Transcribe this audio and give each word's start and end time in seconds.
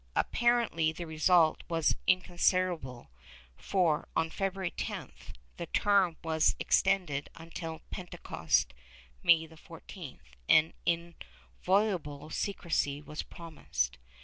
Appar 0.15 0.67
ently 0.67 0.95
the 0.95 1.05
result 1.05 1.61
was 1.69 1.95
inconsiderable 2.07 3.11
for, 3.55 4.07
on 4.15 4.31
February 4.31 4.71
10th, 4.71 5.35
the 5.57 5.67
term 5.67 6.17
was 6.23 6.55
extended 6.59 7.29
imtil 7.35 7.81
Pentecost 7.91 8.73
(May 9.21 9.47
14th) 9.47 10.17
and 10.49 10.73
inviolal^le 10.87 12.33
secrecy 12.33 12.99
was 12.99 13.21
promised. 13.21 13.99